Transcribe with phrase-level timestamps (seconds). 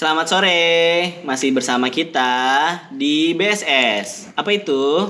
[0.00, 0.64] Selamat sore,
[1.28, 2.32] masih bersama kita
[2.88, 4.32] di BSS.
[4.32, 5.04] Apa itu?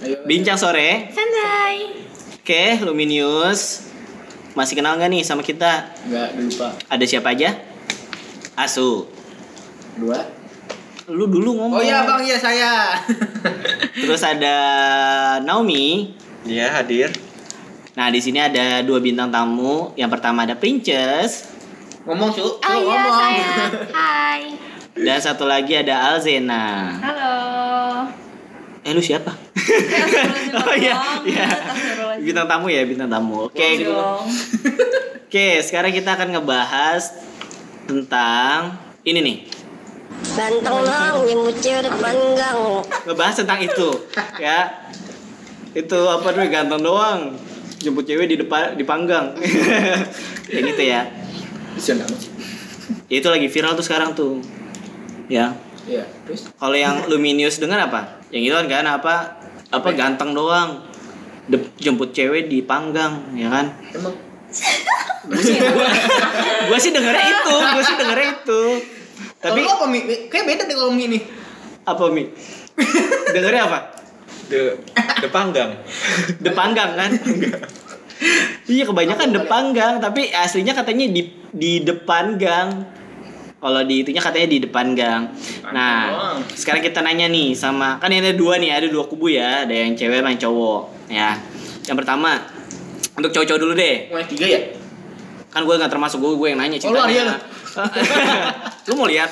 [0.00, 0.16] Ayo.
[0.24, 1.12] Bincang sore.
[1.12, 2.08] Santai.
[2.40, 3.92] Oke, Luminius.
[4.56, 5.92] Masih kenal nggak nih sama kita?
[6.08, 6.72] Enggak lupa.
[6.88, 7.52] Ada siapa aja?
[8.56, 9.12] Asu.
[10.00, 10.24] Dua.
[11.12, 11.76] Lu dulu ngomong.
[11.76, 12.72] Oh iya bang, iya saya.
[14.08, 14.56] Terus ada
[15.44, 16.16] Naomi.
[16.48, 17.12] Iya hadir.
[17.92, 19.92] Nah, di sini ada dua bintang tamu.
[20.00, 21.59] Yang pertama ada Princess
[22.00, 23.14] ngomong su, Oh iya ngomong.
[23.14, 23.50] saya.
[23.98, 24.42] Hai.
[24.96, 26.96] dan satu lagi ada Alzena.
[26.98, 27.34] Halo.
[28.80, 29.32] Eh, lu siapa?
[30.56, 31.48] oh iya, iya.
[32.16, 33.46] Bintang tamu ya, bintang tamu.
[33.46, 33.84] Oke.
[33.84, 34.24] dong.
[35.28, 37.12] Oke, sekarang kita akan ngebahas
[37.84, 39.38] tentang ini nih.
[40.32, 42.80] Ganteng dong, nyemucir panggang.
[43.04, 43.88] Ngebahas tentang itu,
[44.40, 44.88] ya.
[45.70, 47.36] Itu apa tuh ganteng doang.
[47.80, 49.32] Jemput cewek di depan dipanggang.
[50.52, 51.04] ya gitu ya.
[51.80, 51.96] Sih?
[51.96, 52.06] Ya,
[53.24, 54.44] itu lagi viral tuh sekarang tuh.
[55.32, 55.56] Ya.
[55.88, 56.04] Iya.
[56.28, 56.52] Terus?
[56.54, 58.20] Kalau yang Luminius dengar apa?
[58.28, 59.14] Yang itu kan kan apa?
[59.72, 60.84] Apa ganteng doang.
[61.50, 63.74] De- jemput cewek dipanggang, ya kan?
[63.90, 64.14] Emang
[66.70, 68.62] Gua sih dengernya itu, gua sih dengernya itu.
[69.40, 70.00] Tapi apa mi?
[70.28, 71.18] Kayak beda deh kalau mi ini.
[71.80, 72.28] apa Mi?
[73.34, 73.78] dengernya apa?
[74.46, 74.78] De,
[75.22, 75.70] de panggang.
[76.38, 77.10] Depanggang kan?
[78.68, 82.98] iya kebanyakan depanggang, tapi aslinya katanya di di depan gang.
[83.60, 85.36] Kalau di itunya katanya di depan gang.
[85.68, 86.38] Nah, doang.
[86.56, 89.74] sekarang kita nanya nih sama kan ini ada dua nih, ada dua kubu ya, ada
[89.76, 90.82] yang cewek sama yang cowok.
[91.12, 91.30] Ya,
[91.84, 92.40] yang pertama
[93.20, 94.08] untuk cowok-cowok dulu deh.
[94.08, 94.60] Mau yang tiga ya?
[95.52, 97.34] Kan gue nggak termasuk gue, gue yang nanya Oh, lu Arya lu?
[98.88, 99.30] lu mau lihat?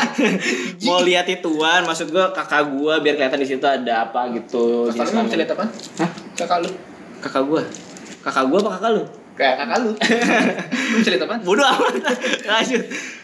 [0.86, 4.86] mau lihat ituan, maksud gue kakak gue biar kelihatan di situ ada apa gitu.
[4.92, 5.64] Kakak lu mau lihat apa?
[5.98, 6.10] Hah?
[6.38, 6.70] Kakak lu.
[7.18, 7.62] Kakak gue.
[8.22, 9.04] Kakak gue apa kakak lu?
[9.32, 9.90] Kayak kakak lu.
[10.92, 11.36] lu bisa lihat apa?
[11.40, 11.94] Bodoh amat.
[12.44, 12.82] Lanjut.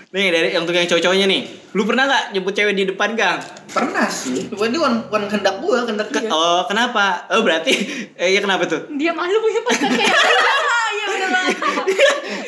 [0.08, 1.42] Nih dari yang untuk yang cowok-cowoknya nih.
[1.76, 3.36] Lu pernah nggak jemput cewek di depan gang?
[3.68, 4.48] Pernah sih.
[4.48, 6.32] Cuma ini bukan bukan kehendak gua, kehendak Ke- dia.
[6.32, 7.28] oh, kenapa?
[7.28, 7.72] Oh, berarti
[8.22, 8.88] eh ya kenapa tuh?
[8.96, 10.08] Dia malu punya pacar kayak
[10.96, 11.56] Iya bener banget.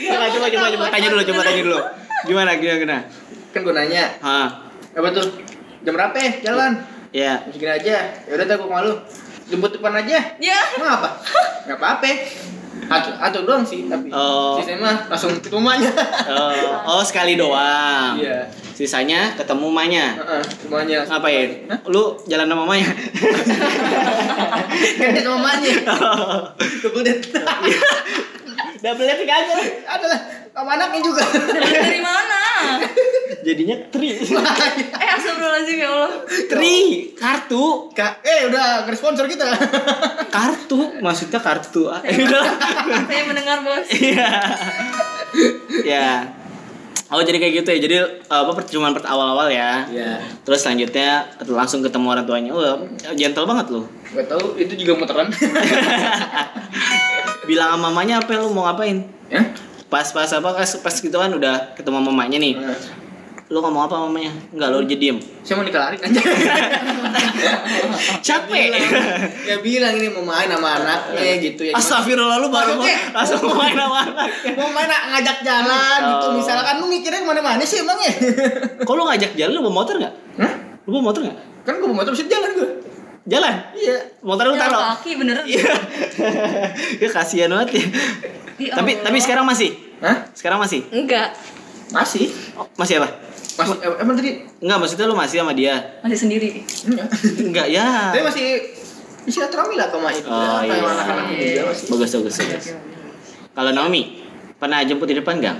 [0.00, 1.78] Coba coba coba coba tanya dulu, coba tanya dulu.
[2.24, 2.98] Gimana gimana gimana?
[3.52, 4.48] Kan gua nanya, Hah.
[4.96, 5.26] apa tuh?
[5.84, 6.30] Jam berapa ya?
[6.40, 6.72] Jalan.
[7.12, 7.32] Ya.
[7.52, 7.96] Segini aja.
[8.24, 8.92] Ya udah tuh gua malu.
[9.52, 10.16] Jemput depan aja.
[10.40, 10.58] Ya.
[10.80, 11.20] Emang apa?
[11.68, 12.08] Enggak apa-apa.
[12.90, 14.58] Atuh, atuh doang sih, tapi Oh.
[14.58, 15.86] sisanya mah langsung ke rumahnya.
[16.26, 16.50] Oh,
[16.90, 18.18] oh sekali doang.
[18.18, 18.50] Iya.
[18.74, 20.04] Sisanya ketemu mamanya.
[20.18, 20.96] Heeh, rumahnya.
[21.00, 21.14] langsung.
[21.14, 21.48] Ngapain?
[21.70, 21.78] Hah?
[21.86, 22.88] Lu jalan sama mamanya?
[24.98, 25.72] Kan sama mamanya.
[26.82, 27.24] Double date.
[28.80, 29.54] Double date aja.
[29.84, 30.20] Ada lah,
[30.56, 31.20] sama anaknya juga.
[31.52, 32.40] Dari mana?
[33.44, 34.16] Jadinya tri.
[34.16, 36.12] Eh astagfirullahaladzim ya Allah.
[36.48, 36.76] tri,
[37.12, 37.92] kartu.
[37.92, 39.44] Kak, eh udah nge sponsor kita.
[40.32, 41.92] Kartu, maksudnya kartu.
[41.92, 42.44] Udah.
[43.04, 43.84] Saya mendengar bos.
[43.92, 44.28] Iya.
[45.84, 46.08] ya.
[47.10, 47.78] Oh jadi kayak gitu ya.
[47.84, 47.96] Jadi
[48.30, 49.84] apa percuma per awal-awal ya.
[49.92, 50.24] Iya.
[50.46, 52.50] Terus selanjutnya langsung ketemu orang tuanya.
[52.54, 53.82] Oh, gentle banget lu.
[54.14, 55.28] Gak tahu itu juga muteran.
[57.50, 59.02] Bilang sama mamanya apa lu mau ngapain?
[59.26, 59.42] ya?
[59.90, 62.54] Pas-pas apa pas, pas gitu kan udah ketemu mamanya nih.
[62.54, 62.78] Nah,
[63.50, 64.30] Lu ngomong apa mamanya?
[64.54, 65.18] Enggak, lu jadi diem.
[65.42, 66.20] Saya mau nikah lari aja.
[68.22, 68.70] Capek.
[69.42, 71.74] ya bilang ini mau main sama anaknya gitu ya.
[71.74, 74.54] Astagfirullah lu baru mau langsung main sama anaknya.
[74.54, 76.32] Mau main ngajak jalan gitu Oh.
[76.38, 78.12] misalkan lu mikirnya ke mana-mana sih emangnya?
[78.86, 80.14] Kok lu ngajak jalan lu bawa motor nggak?
[80.38, 80.52] Hah?
[80.86, 81.38] Lu bawa motor nggak?
[81.66, 82.68] Kan gue mau motor bisa jalan gue.
[83.28, 83.54] Jalan?
[83.76, 83.96] Iya.
[84.24, 84.80] Motor lu taruh.
[84.96, 85.44] kaki beneran.
[85.52, 85.72] Iya.
[87.00, 87.84] ya kasihan banget ya.
[88.76, 89.04] Tapi Allah.
[89.08, 89.70] tapi sekarang masih?
[90.00, 90.16] Hah?
[90.32, 90.84] Sekarang masih?
[90.92, 91.32] enggak
[91.90, 92.30] Masih.
[92.56, 93.08] Oh, masih apa?
[93.60, 94.30] Masih eh, emang tadi
[94.62, 95.74] Enggak, maksudnya lu masih sama dia.
[96.00, 96.64] masih sendiri.
[96.86, 97.08] enggak.
[97.40, 98.14] Enggak, ya.
[98.14, 98.46] Tapi masih
[99.28, 100.28] silaturahmi lah mak itu.
[100.28, 100.80] Oh, iya.
[100.80, 101.84] anak-anak juga masih.
[101.92, 102.66] Bagus, bagus, bagus.
[103.50, 104.22] Kalau Naomi,
[104.56, 105.58] pernah jemput di depan gang?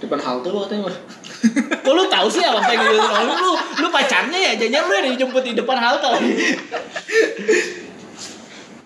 [0.00, 0.88] Depan halte lu katanya.
[1.80, 3.00] Kok lu tahu sih apa yang gitu?
[3.00, 6.32] Lu, lu, lu pacarnya ya, jangan lu yang dijemput di depan halte lagi.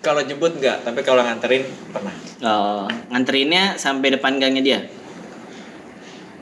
[0.05, 2.15] Kalau jemput enggak, tapi kalau nganterin pernah.
[2.45, 4.79] Oh, nganterinnya sampai depan gangnya dia.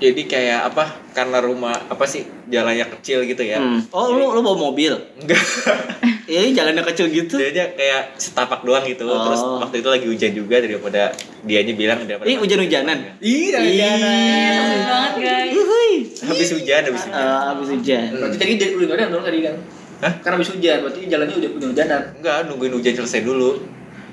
[0.03, 0.85] Jadi kayak apa?
[1.15, 3.63] Karena rumah apa sih jalannya kecil gitu ya.
[3.63, 3.87] Hmm.
[3.95, 4.93] Oh, lu lu bawa mobil?
[5.23, 5.43] Enggak.
[6.23, 7.35] Iya, jalannya kecil gitu.
[7.37, 9.05] Dia aja kayak setapak doang gitu.
[9.05, 9.21] Oh.
[9.27, 11.13] Terus waktu itu lagi hujan juga daripada
[11.45, 13.19] dianya bilang daripada Ih, hujan-hujanan.
[13.21, 13.59] Iya.
[13.61, 15.51] Seru banget guys.
[15.53, 15.93] Uhuy.
[16.25, 17.21] Habis hujan, habis hujan.
[17.21, 18.07] Eh, habis hujan.
[18.17, 19.55] Berarti tadi jadi udah dong tadi kan?
[20.01, 20.13] Hah?
[20.25, 22.03] Karena habis hujan, berarti jalannya udah udah hujanan.
[22.17, 23.51] Enggak, nungguin hujan selesai dulu.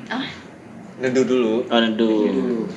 [0.09, 0.25] Ah,
[0.99, 1.55] Neduh dulu.
[1.71, 2.67] Oh, aduh.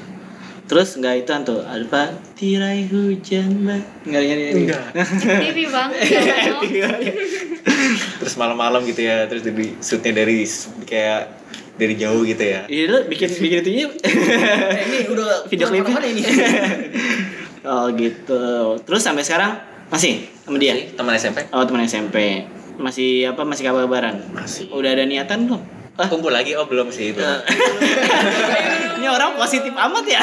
[0.73, 2.17] Terus enggak itu tuh apa?
[2.33, 4.09] Tirai hujan mbak.
[4.09, 4.83] Enggak enggak enggak.
[5.21, 5.91] TV bang.
[6.73, 7.01] Jangan,
[8.25, 10.49] Terus malam-malam gitu ya, terus dari shootnya dari
[10.89, 11.29] kayak
[11.77, 12.65] dari jauh gitu ya.
[12.73, 13.85] Iya lu bikin bikin itunya
[14.81, 16.01] Eh, ini udah video klipnya.
[16.09, 16.23] ini?
[17.69, 18.75] Oh gitu.
[18.81, 19.61] Terus sampai sekarang
[19.93, 20.73] masih sama dia?
[20.97, 21.53] Teman SMP.
[21.53, 22.49] Oh teman SMP.
[22.81, 23.45] Masih apa?
[23.45, 24.25] Masih kabar-kabaran?
[24.33, 24.73] Masih.
[24.73, 25.82] Udah ada niatan belum?
[26.01, 27.21] Ah, Kumpul lagi oh belum sih itu.
[28.97, 30.23] ini orang positif amat ya.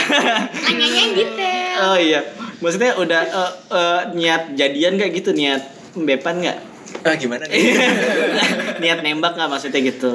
[0.74, 1.94] Yang detail.
[1.94, 2.22] oh iya.
[2.60, 5.62] Maksudnya udah eh, eh, niat jadian gak gitu niat
[5.94, 6.60] bepan nggak?
[7.06, 7.78] Ah gimana nih?
[8.82, 10.10] niat nembak nggak maksudnya gitu?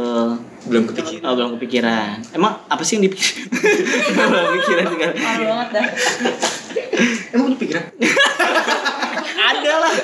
[0.64, 1.22] belum kepikiran.
[1.28, 2.34] Oh belum kepikiran.
[2.34, 3.46] Emang apa sih yang dipikir?
[4.10, 5.86] belum kepikiran banget dah.
[7.36, 7.84] Emang lu pikiran?
[9.38, 9.94] Ada lah.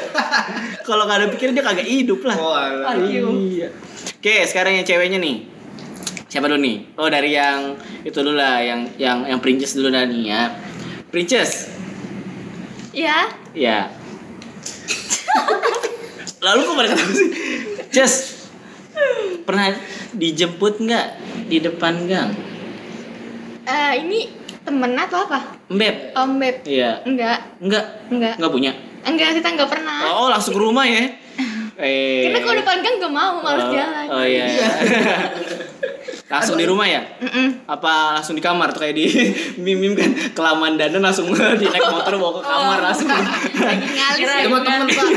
[0.87, 2.37] Kalau nggak ada pikiran dia kagak hidup lah.
[2.39, 2.55] Oh.
[3.03, 3.90] Iya.
[4.17, 5.49] Oke, sekarang yang ceweknya nih.
[6.27, 6.77] Siapa dulu nih?
[6.95, 10.43] Oh, dari yang itu dulu lah, yang yang yang princess dulu dah nih ya.
[11.09, 11.73] Princess.
[12.91, 13.91] Ya, Ya.
[16.41, 17.29] Lalu kok pada ketawa sih?
[17.91, 18.15] Jess.
[19.43, 19.75] Pernah
[20.13, 21.07] dijemput nggak
[21.47, 22.31] di depan gang?
[23.63, 24.27] eh, ini
[24.61, 25.55] temen atau apa?
[25.71, 26.17] Mbep.
[26.17, 26.57] Om Beb.
[26.67, 27.07] Iya.
[27.07, 27.85] Enggak, Enggak.
[28.11, 28.35] enggak.
[28.39, 28.73] Enggak punya.
[29.01, 29.99] Enggak, kita enggak pernah.
[30.11, 31.07] Oh, langsung ke rumah ya.
[31.81, 32.29] Eh.
[32.29, 34.07] Karena kalau depan gang enggak mau, males oh, jalan.
[34.13, 34.47] Oh iya.
[36.31, 37.03] langsung di rumah ya?
[37.19, 37.67] Mm-mm.
[37.67, 39.11] apa langsung di kamar tuh kayak di
[39.67, 41.27] mimim kan kelamaan dandan langsung
[41.61, 42.85] di naik motor bawa ke kamar Oh.
[42.87, 44.47] langsung ya.
[44.47, 45.09] mah temen pak.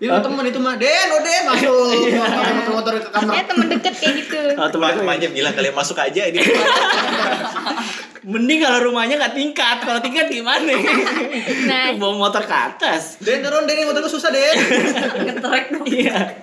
[0.00, 0.74] Itu mah temen itu mah.
[0.80, 1.92] Den, oh Den masuk.
[2.24, 3.32] Pakai motor-motor ke kamar.
[3.36, 4.40] Ya temen deket kayak gitu.
[4.60, 6.40] oh, Teman aku temannya bilang kalian masuk aja ini.
[8.20, 10.76] mending kalau rumahnya nggak tingkat kalau tingkat gimana
[11.64, 14.60] Nah, bawa motor ke atas Den turun Den, motor lu susah Den.
[15.24, 15.88] ngetrek dong.
[15.88, 16.36] iya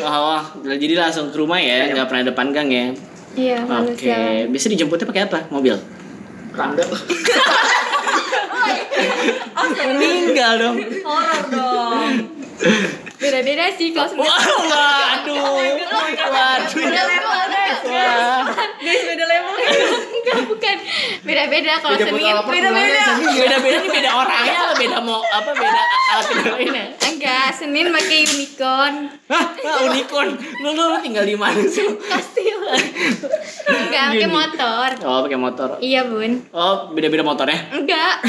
[0.00, 2.86] oh, jadi langsung ke rumah ya nggak pernah depan gang ya
[3.32, 4.48] Iya, oke jalan.
[4.52, 5.76] biasa dijemputnya pakai apa mobil
[6.52, 6.84] Randa.
[9.92, 12.12] Meninggal dong Horor dong.
[13.18, 15.22] Beda-beda sih kalau wah sebenarnya.
[15.22, 15.82] waduh waduh
[17.72, 17.82] guys.
[17.86, 18.42] Wah.
[18.82, 19.51] Guys, beda level.
[20.32, 20.76] Enggak, bukan.
[21.22, 23.04] Beda-beda kalau lapar beda-beda.
[23.30, 28.94] beda-beda nih beda orangnya apa beda mau apa beda alat kendalanya Enggak, Senin pakai unicorn.
[29.28, 32.58] Hah, Hah, unicorn lu, lu lu tinggal di mana sih Kastil.
[33.64, 34.88] Enggak, pakai motor.
[35.02, 36.32] oh pakai motor Iya, Bun.
[36.50, 38.24] oh beda-beda motornya Enggak.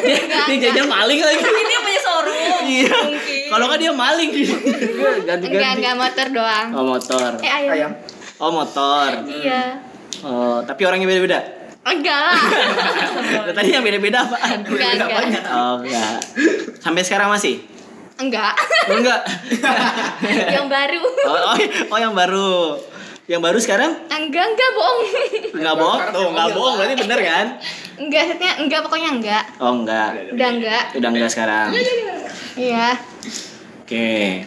[0.00, 2.62] dia, dia jajan maling lagi Ini punya showroom.
[2.64, 2.96] iya
[3.48, 6.68] kalau kan dia maling Enggak, ganti-ganti enggak motor doang.
[6.72, 7.72] oh motor Eh, ayam.
[7.72, 7.92] Ayam.
[8.36, 9.62] oh motor Iya.
[10.24, 11.40] Oh tapi orangnya beda-beda
[11.84, 12.32] Enggak lah.
[13.44, 15.44] Nah, tadi yang beda-beda apaan Enggak, enggak.
[15.46, 16.16] oh enggak
[16.80, 17.60] sampai sekarang masih
[18.16, 18.56] Enggak.
[18.88, 19.20] oh enggak
[20.56, 21.00] Yang baru.
[21.26, 21.56] oh, oh,
[21.90, 22.80] oh yang baru
[23.24, 24.98] yang baru sekarang Enggak, enggak bohong.
[25.54, 27.46] nggak bohong tuh nggak bohong berarti bener kan
[27.94, 29.44] Enggak, setnya enggak pokoknya enggak.
[29.58, 30.82] oh enggak Udah enggak.
[30.94, 31.68] udah enggak sekarang
[32.54, 32.94] Iya.
[33.82, 34.46] Oke.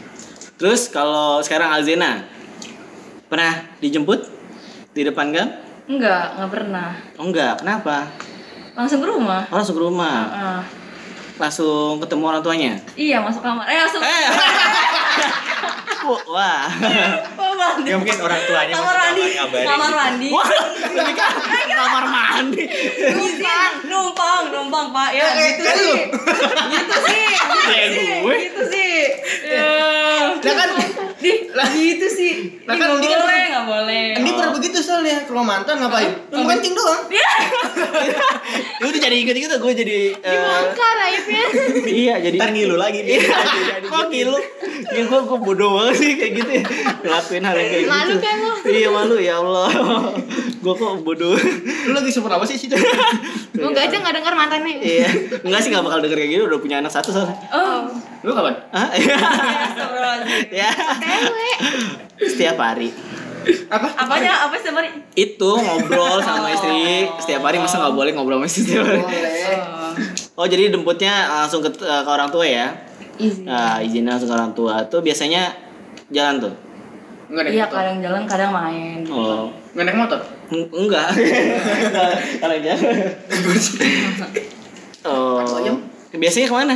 [0.55, 2.23] Terus kalau sekarang Alzena
[3.27, 4.25] pernah dijemput
[4.89, 5.51] di depan gang?
[5.87, 6.89] Enggak, enggak pernah.
[7.15, 8.11] Oh enggak, kenapa?
[8.75, 9.47] Langsung ke rumah.
[9.47, 10.19] Oh, langsung ke rumah.
[10.27, 10.61] Ah.
[11.39, 12.73] Langsung ketemu orang tuanya.
[12.99, 13.63] iya, masuk kamar.
[13.71, 14.27] Eh, langsung Eh.
[16.07, 16.67] Wah.
[17.83, 19.23] Ya mungkin orang tuanya kamar mandi.
[19.35, 19.99] Kamar gitu.
[19.99, 20.29] mandi.
[20.31, 20.49] Wah,
[20.91, 21.31] lebih kan
[21.67, 22.63] kamar mandi.
[23.11, 25.09] Numpang, numpang, numpang, Pak.
[25.15, 25.83] Ya, gitu kan sih.
[25.83, 25.95] lu.
[26.71, 27.25] Gitu sih.
[27.31, 28.11] Gitu sih.
[28.23, 28.35] gue.
[28.39, 28.95] Gitu sih.
[29.51, 29.71] Ya.
[30.35, 30.69] Lah kan
[31.17, 31.31] Di,
[31.73, 32.33] gitu sih.
[32.69, 34.05] Lah kan nggak kan- boleh, nggak boleh.
[34.21, 36.13] Ini pernah begitu soalnya ke rumah mantan ngapain?
[36.29, 37.01] Cuma kencing doang.
[38.81, 41.43] Lu udah jadi ikut-ikut gue jadi eh, Dibongkar aibnya.
[42.05, 43.17] iya jadi Ntar ngilu lagi dia.
[43.17, 43.37] Iya,
[43.81, 44.37] kok ngilu?
[44.93, 46.63] Ya gue gue bodoh banget sih kayak gitu ya.
[47.01, 47.91] Ngelakuin hal yang kayak gitu.
[47.91, 48.51] Malu kan lu?
[48.69, 49.69] Iya malu ya Allah.
[50.57, 51.33] gue kok bodoh.
[51.89, 52.69] Lu lagi super apa sih sih?
[52.69, 54.75] Gue enggak aja enggak denger mantannya.
[54.77, 55.09] Iya,
[55.41, 57.33] enggak sih gak bakal denger kayak gitu udah punya anak satu soalnya.
[57.49, 57.89] Oh,
[58.27, 58.55] Lu kapan?
[58.75, 58.89] Hah?
[58.91, 59.15] Iya.
[60.59, 60.69] ya,
[61.01, 61.49] Tewe.
[62.19, 62.91] setiap hari.
[63.71, 63.87] Apa?
[63.95, 64.43] Apanya?
[64.43, 64.91] Apa sih, Mari?
[65.15, 68.99] Itu ngobrol sama istri setiap hari masa nggak boleh ngobrol sama istri setiap hari.
[68.99, 69.55] Boleh.
[70.35, 72.75] Oh jadi jemputnya langsung ke, ke orang tua ya?
[73.15, 73.47] Izin.
[73.47, 75.55] Nah, izinnya langsung ke orang tua tuh biasanya
[76.11, 76.53] jalan tuh.
[77.27, 77.75] Enggak naik Iya, motor.
[77.79, 78.99] kadang jalan, kadang main.
[79.07, 80.19] Oh, Enggak naik motor.
[80.47, 81.07] Eng- enggak.
[82.43, 82.95] Kalau jalan.
[85.03, 85.79] Oh.
[86.11, 86.75] Biasanya ke mana?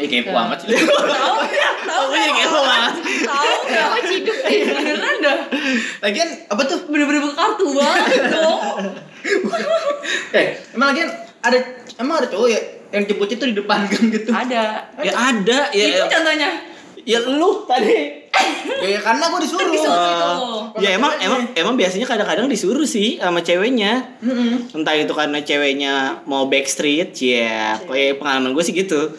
[0.00, 0.68] Ya kepo amat sih.
[0.72, 1.72] Tahu nggak?
[1.84, 2.94] Tahu Oh, jadi kepo mas.
[3.04, 3.86] Tahu nggak?
[3.92, 4.58] Kok ciduk sih?
[4.64, 5.38] Beneran dah.
[6.00, 6.78] Lagian apa tuh?
[6.88, 8.60] Bener-bener buka kartu banget dong.
[10.32, 11.12] Eh, emang lagian
[11.44, 11.58] ada
[12.00, 14.32] emang ada cowok ya yang jemput itu di depan gang gitu.
[14.32, 14.88] Ada.
[15.04, 15.84] Ya ada ya.
[15.84, 16.48] Itu contohnya.
[17.04, 17.96] Ya lu tadi.
[18.80, 19.68] Ya, ya karena gua disuruh.
[19.72, 20.36] Disuruh.
[20.40, 24.16] Oh, ya emang emang emang biasanya kadang-kadang disuruh sih sama ceweknya.
[24.20, 24.72] Mm-mm.
[24.76, 27.76] Entah itu karena ceweknya mau backstreet, ya.
[27.84, 29.12] Kayak pengalaman gue sih gitu.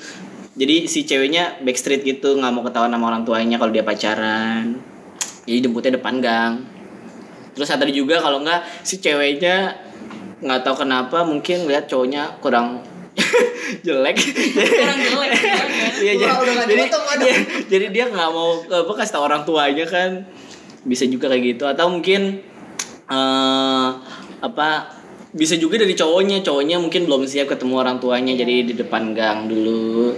[0.62, 4.78] Jadi si ceweknya backstreet gitu, nggak mau ketahuan sama orang tuanya kalau dia pacaran.
[5.50, 6.62] Jadi jemputnya depan gang.
[7.58, 9.74] Terus ada juga kalau nggak si ceweknya
[10.38, 12.78] nggak tahu kenapa mungkin lihat cowoknya kurang
[13.82, 14.22] jelek.
[14.22, 15.68] Kurang jelek kan?
[15.98, 16.34] Iya, jadi,
[16.70, 20.30] jadi, dia, jadi dia nggak mau apa kasih tau orang tuanya kan.
[20.86, 21.66] Bisa juga kayak gitu.
[21.66, 22.38] Atau mungkin
[23.10, 23.90] eh
[24.46, 24.70] apa
[25.34, 26.46] bisa juga dari cowoknya.
[26.46, 30.14] Cowoknya mungkin belum siap ketemu orang tuanya jadi di depan gang dulu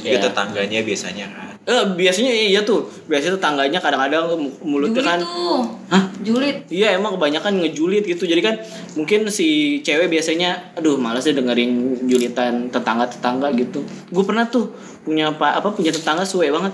[0.00, 0.20] Itu Ya.
[0.20, 1.46] tetangganya biasanya kan.
[1.68, 4.32] Eh, biasanya iya tuh biasanya tangganya kadang-kadang
[4.64, 5.60] mulutnya Julid kan tuh.
[5.92, 6.02] Hah?
[6.24, 6.56] Julid.
[6.72, 8.56] Iya emang kebanyakan ngejulit gitu Jadi kan
[8.96, 14.72] mungkin si cewek biasanya Aduh males deh dengerin julitan tetangga-tetangga gitu Gue pernah tuh
[15.04, 16.72] punya apa, apa punya tetangga suwe banget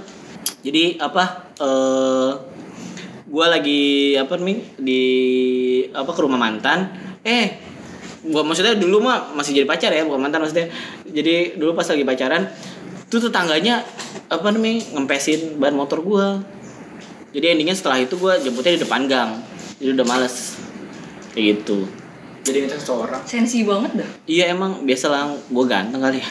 [0.63, 2.31] Jadi apa eh
[3.27, 3.83] Gue lagi
[4.15, 5.03] apa nih di
[5.91, 7.75] apa ke rumah mantan Eh
[8.27, 10.67] gua maksudnya dulu mah masih jadi pacar ya bukan mantan maksudnya
[11.07, 12.43] jadi dulu pas lagi pacaran
[13.07, 13.87] tuh tetangganya
[14.27, 16.43] apa namanya ngempesin ban motor gua
[17.31, 19.31] jadi endingnya setelah itu gue jemputnya di depan gang
[19.77, 20.57] jadi udah males
[21.31, 21.85] kayak gitu
[22.41, 23.19] Jadi ngecek seseorang.
[23.27, 24.09] Sensi banget dah.
[24.25, 26.29] iya emang biasa lah gue ganteng kali ya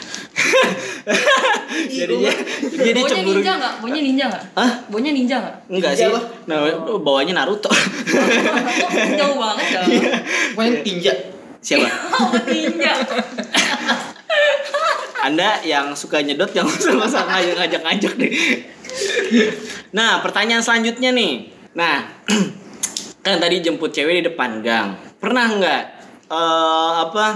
[1.92, 2.32] jadinya
[2.72, 3.74] jadi Baunya cemburu ninja nggak?
[3.78, 4.44] Baunya ninja nggak?
[4.56, 4.72] Hah?
[4.88, 5.56] Baunya ninja nggak?
[5.68, 6.20] enggak Ninja sih apa?
[6.44, 6.56] nah
[6.98, 9.84] bawanya Naruto Kok jauh banget dah.
[10.52, 11.12] Pokoknya tinja.
[11.60, 11.84] siapa
[12.16, 12.92] Oh, ninja.
[15.26, 16.66] Anda yang suka nyedot yang
[17.06, 18.32] usah ngajak ngajak ngajak deh.
[19.92, 21.50] Nah pertanyaan selanjutnya nih.
[21.74, 22.06] Nah
[23.24, 24.94] kan tadi jemput cewek di depan gang.
[25.18, 25.82] Pernah nggak
[26.26, 27.26] eh apa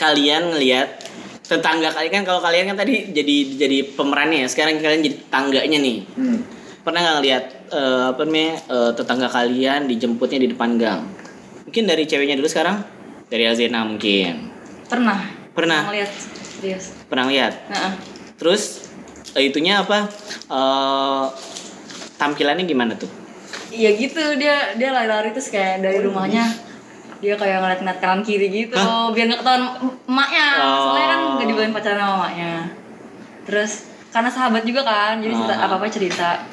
[0.00, 1.04] kalian ngelihat
[1.44, 2.22] tetangga kalian?
[2.22, 4.48] Kan kalau kalian kan tadi jadi jadi pemerannya ya.
[4.48, 5.98] Sekarang kalian jadi tetangganya nih.
[6.16, 6.40] Hmm.
[6.86, 11.02] pernah nggak ngelihat eh, apa namanya eh, tetangga kalian dijemputnya di depan gang?
[11.66, 12.78] Mungkin dari ceweknya dulu sekarang?
[13.26, 14.54] Dari Azena mungkin.
[14.86, 15.18] Pernah.
[15.50, 15.90] Pernah.
[15.90, 16.10] Ngeliat.
[16.56, 16.92] Serius.
[17.06, 17.92] pernah lihat Nah,
[18.36, 18.84] Terus
[19.32, 20.08] eh, itunya apa?
[20.46, 21.24] Eh
[22.16, 23.08] tampilannya gimana tuh?
[23.68, 26.48] Iya gitu dia dia lari-lari terus kayak dari rumahnya
[27.16, 28.76] dia kayak ngeliat-ngeliat kanan kiri gitu
[29.10, 29.64] biar nggak ketahuan
[30.06, 30.76] emaknya Oh.
[30.86, 32.52] soalnya kan nggak dibolehin pacaran sama emaknya
[33.42, 33.72] terus
[34.08, 35.64] karena sahabat juga kan jadi Ah.
[35.66, 36.44] apa apa cerita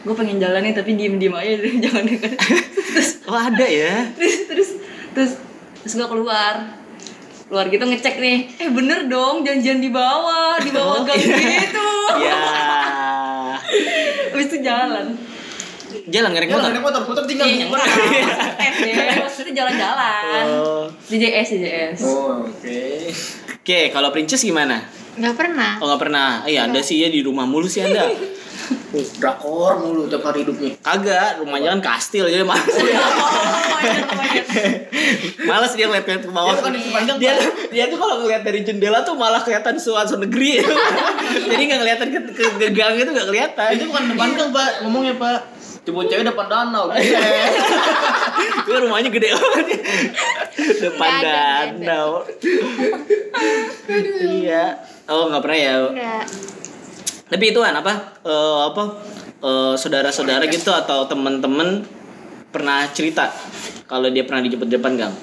[0.00, 1.52] gue pengen jalan nih tapi diem diem aja
[1.84, 2.32] jangan dekat
[2.86, 4.08] terus Oh ada ya?
[4.12, 4.70] terus terus
[5.10, 5.32] terus
[5.78, 6.79] terus gue keluar
[7.50, 11.88] keluar gitu ngecek nih eh bener dong janjian di bawah di bawah gang gitu
[12.20, 12.38] Ya.
[14.32, 15.18] habis itu jalan
[16.06, 16.70] Jalan ngereng Ya, motor.
[16.70, 17.86] naik motor putar tinggal Iya, di enggak.
[19.20, 20.44] maksudnya jalan-jalan.
[20.56, 20.86] Oh.
[21.04, 21.98] DJS, DJS.
[22.02, 22.78] Oh, oke.
[23.52, 24.86] Oke, kalau Princess gimana?
[25.14, 25.78] Nggak pernah.
[25.78, 26.28] Oh nggak pernah.
[26.46, 28.06] Iya, anda sih ya di rumah mulu sih anda.
[29.20, 30.74] Drakor mulu tiap hari hidupnya.
[30.82, 32.66] Kagak, rumahnya kan kastil jadi males.
[32.66, 33.30] Oh, iya, oh,
[34.34, 34.42] iya.
[35.46, 36.58] males dia ngeliat ke bawah.
[36.58, 37.32] Dia di sepanjang, dia,
[37.70, 40.58] dia tuh kalau ngeliat dari jendela tuh malah kelihatan suasana negeri.
[41.54, 43.70] jadi nggak kelihatan ke, ke, ke gang itu nggak kelihatan.
[43.78, 44.70] Itu bukan depan gang, Pak.
[44.82, 45.40] Ngomongnya, Pak.
[45.80, 46.92] Coba cewek depan danau.
[48.60, 49.66] Itu rumahnya gede banget.
[50.76, 52.10] Depan Nggak nggak danau.
[54.20, 54.76] iya.
[55.08, 55.74] Oh nggak pernah ya.
[55.88, 56.24] Enggak.
[57.30, 57.92] Tapi itu kan apa?
[58.26, 58.82] Eh, apa?
[59.40, 61.80] eh, saudara-saudara gitu atau teman-teman
[62.50, 63.30] pernah cerita
[63.86, 65.14] kalau dia pernah dijemput di depan gang?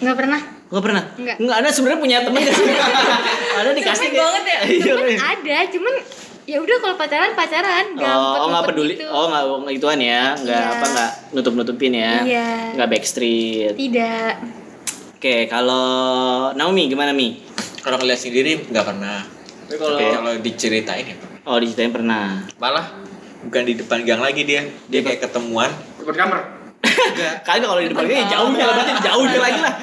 [0.00, 0.40] Nggak pernah.
[0.70, 1.02] Nggak pernah?
[1.18, 1.36] Nggak.
[1.42, 2.66] Nggak ada sebenarnya punya temen gak sih?
[3.60, 4.58] ada dikasih banget ya?
[4.70, 5.18] Iya, Temen iya.
[5.20, 5.94] ada, cuman
[6.46, 7.86] ya udah kalau pacaran pacaran.
[7.98, 8.94] Oh, oh nggak peduli.
[8.96, 9.06] gitu.
[9.10, 10.72] Oh nggak nggak ituan ya, nggak Iya.
[10.78, 12.22] apa nggak nutup nutupin ya?
[12.22, 12.48] Iya.
[12.78, 13.74] Nggak backstreet.
[13.74, 14.32] Tidak.
[15.20, 15.84] Oke, kalau
[16.56, 17.42] Naomi gimana Mi?
[17.82, 19.20] Kalau ngeliat sendiri nggak pernah.
[19.68, 21.56] Tapi kalau Tapi kalau diceritain ya pernah.
[21.56, 22.46] Oh diceritain pernah.
[22.62, 22.86] Malah
[23.42, 24.62] bukan di depan gang lagi dia.
[24.86, 25.70] Dia kayak ketemuan.
[25.98, 26.40] depan kamar.
[27.42, 29.74] Kagak kalau di depan Depan ya jauhnya lah, berarti jauhnya lagi lah.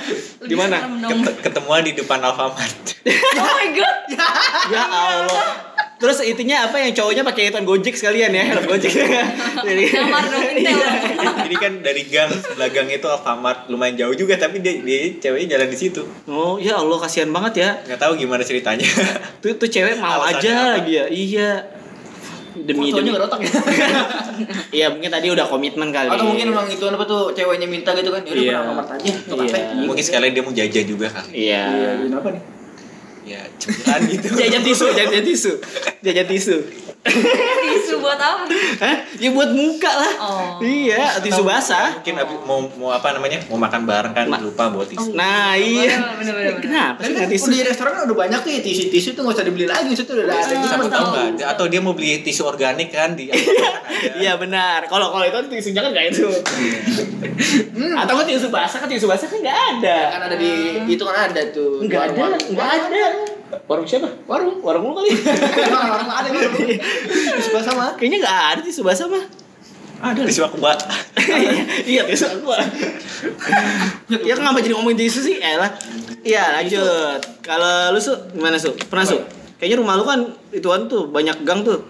[1.04, 1.20] Dong.
[1.28, 2.76] Ket- ketemuan di depan Alfamart.
[3.36, 3.98] Oh my god.
[4.72, 5.67] Ya Allah.
[5.98, 8.94] Terus itunya apa yang cowoknya pakai hitam Gojek sekalian ya, helm Gojek.
[9.68, 9.84] Jadi
[10.54, 10.78] intel.
[11.18, 15.58] Jadi kan dari gang sebelah gang itu Alfamart lumayan jauh juga tapi dia, dia ceweknya
[15.58, 16.06] jalan di situ.
[16.26, 17.70] Oh, ya Allah kasihan banget ya.
[17.84, 18.86] Nggak tahu gimana ceritanya.
[19.42, 20.74] Tuh tuh cewek mau Alasannya aja apa?
[20.78, 21.06] lagi ya.
[21.08, 21.50] Iya.
[22.58, 23.22] Demi Fotonya demi.
[23.22, 23.52] otak ya.
[24.78, 26.10] Iya, mungkin tadi udah komitmen kali.
[26.10, 28.22] Atau mungkin emang itu apa tuh ceweknya minta gitu kan.
[28.22, 28.54] Ya udah Iya.
[28.56, 29.12] pernah kamar aja.
[29.26, 29.62] Tuh Iya.
[29.82, 31.26] Mungkin sekalian dia mau jajan juga kan.
[31.30, 31.64] Iya.
[31.70, 32.42] Iya, apa nih?
[33.28, 34.28] Ya cemilan gitu.
[34.40, 35.54] Jajan tisu, jajan tisu.
[36.00, 36.56] Jajan tisu.
[37.68, 38.44] Tisu buat apa?
[38.78, 38.96] Hah?
[39.16, 40.14] Ya buat muka lah.
[40.18, 40.48] Oh.
[40.60, 41.88] Iya, tisu Atau basah.
[41.96, 43.40] Mungkin abis- mau mau apa namanya?
[43.48, 45.12] Mau makan bareng kan Ma- lupa bawa tisu.
[45.14, 45.98] Nah, iya.
[45.98, 46.54] Bener, bener, bener.
[46.60, 47.44] Kenapa sih Tapi nggak kan tisu?
[47.44, 50.04] udah di restoran kan udah banyak tuh ya tisu-tisu tuh nggak usah dibeli lagi, itu
[50.06, 50.56] udah ada.
[50.68, 51.48] Cuma tahu nggak?
[51.48, 53.76] Atau dia mau beli tisu organik kan di Alfamart kan.
[54.16, 54.80] Iya benar.
[54.86, 56.28] Kalau kalau itu tisunya kan nggak itu.
[57.96, 59.98] Atau kan tisu basah kan tisu basah kan nggak ada.
[60.12, 60.52] kan ada di
[60.86, 61.82] itu kan ada tuh.
[61.82, 63.06] Nggak ada, nggak ada.
[63.68, 64.08] Warung siapa?
[64.28, 64.60] Warung.
[64.60, 65.12] Warung lu kali.
[65.12, 66.56] Ada warung.
[67.38, 67.86] Di sebelah sama.
[67.96, 69.24] Kayaknya nggak ada tisu basah mah.
[69.98, 70.28] Ada.
[70.28, 70.74] Tisu aqua.
[71.92, 72.58] iya tisu aqua
[74.08, 75.72] ya kenapa jadi ngomongin tisu sih Elah
[76.24, 79.18] iya lanjut kalau lu su gimana su pernah su
[79.58, 80.20] kayaknya rumah lu kan
[80.54, 81.82] ituan tuh banyak gang tuh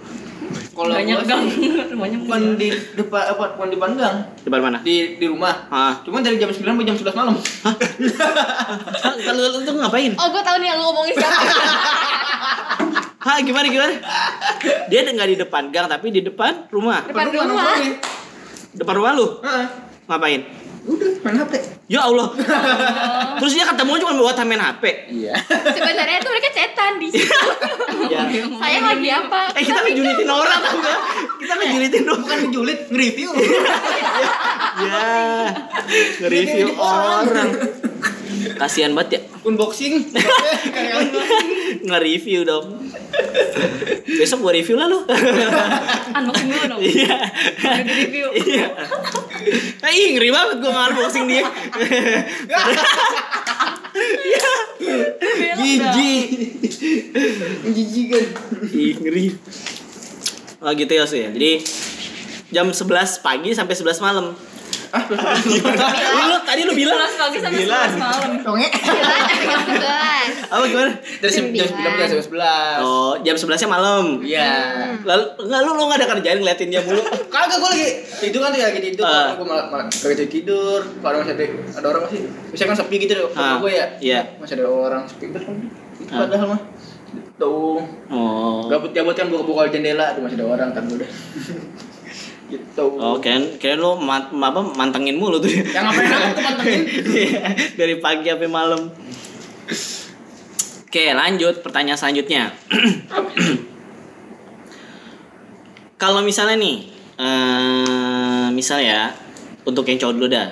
[0.77, 1.41] Kalau Banyak gang.
[1.89, 4.15] Rumahnya bukan di depan apa bukan di depan gang.
[4.39, 5.65] depan mana Di di rumah.
[5.67, 7.33] ah Cuman dari jam 9 sampai jam 11 malam.
[9.25, 11.41] kalau lu tuh ngapain Oh, gue tahu nih yang lu ngomongin siapa.
[13.27, 13.93] Hah gimana gimana
[14.87, 17.75] dia nggak di depan gang tapi di depan rumah Depan rumah.
[17.75, 17.93] nih.
[18.73, 19.65] depan rumah lu Heeh.
[20.07, 20.41] ngapain
[20.87, 21.53] Udah main HP.
[21.87, 22.31] ya Allah.
[23.37, 25.35] Terus dia ketemu cuma buat main HP Iya.
[25.47, 27.27] Sebenarnya tuh mereka cetan di situ.
[28.07, 28.23] ya
[28.55, 29.41] Saya lagi apa?
[29.51, 30.59] eh kita ngejulitin orang.
[30.59, 30.99] tau gak
[31.37, 32.21] kita ngejulitin orang.
[32.23, 33.29] Bukan ngejulit, nge-review.
[34.77, 35.03] ya
[36.23, 37.49] nge-review orang
[38.55, 39.21] kasihan banget ya.
[39.47, 40.07] Unboxing.
[41.83, 42.79] nge-review dong.
[44.07, 45.03] Besok gua review lah lu.
[46.15, 46.79] Unboxing dulu dong.
[46.79, 47.15] iya.
[47.83, 48.27] Review.
[48.47, 48.67] iya.
[49.91, 51.43] Ih ngeri banget gua nge-unboxing dia.
[55.57, 56.25] Jijik.
[57.75, 58.25] Jijik kan.
[58.71, 59.25] ih ngeri.
[60.63, 61.29] Oh gitu ya sih ya.
[61.33, 61.51] Jadi
[62.51, 64.31] jam 11 pagi sampai 11 malam
[64.87, 65.03] Ah,
[66.23, 67.87] lu tadi lu bilang 11 pagi sampai Sembilan.
[67.91, 68.29] 11 malam.
[68.39, 68.67] Tonge.
[68.71, 70.47] Sampai 11.
[70.47, 72.79] apa gimana Dari jam 9 sampai jam 11.
[72.79, 74.51] oh jam 11 nya malam Iya.
[75.01, 78.49] lalu enggak lu lu nggak ada kerjaan ngeliatin dia mulu Kagak gue lagi tidur kan
[78.49, 79.29] tuh ya lagi tidur, Ah.
[79.33, 80.79] gue malah malah jadi tidur.
[80.97, 81.43] Kalau masih ada
[81.73, 83.85] ada orang masih, biasanya kan sepi gitu deh Ah, rumah gue ya.
[83.99, 84.19] iya.
[84.37, 85.55] Masih ada orang sepi terus kan.
[85.97, 86.19] Itu Ah.
[86.23, 86.61] padahal mah.
[87.37, 87.79] Tuh.
[88.09, 91.09] oh Gabut-gabut kan buka-buka jendela tuh masih ada orang kan udah.
[92.47, 92.83] gitu.
[92.95, 96.81] Oh, kirain, kirain lu man, apa, mantengin mulu tuh Yang ngapain aku tuh pantengin?
[97.27, 97.43] Iya,
[97.75, 98.81] Dari pagi sampai malam
[100.87, 102.55] Oke lanjut pertanyaan selanjutnya
[106.01, 106.77] Kalau misalnya nih
[107.19, 109.11] eh Misal ya
[109.67, 110.47] Untuk yang cowok dulu dah.